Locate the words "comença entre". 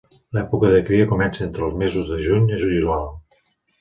1.11-1.67